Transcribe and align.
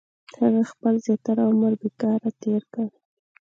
•هغه 0.39 0.61
خپل 0.71 0.93
زیاتره 1.05 1.43
عمر 1.51 1.73
بېکاره 1.81 2.29
تېر 2.41 2.61
کړ. 2.73 2.87